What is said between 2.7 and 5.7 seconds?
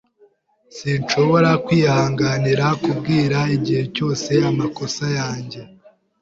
kumbwira igihe cyose amakosa yanjye.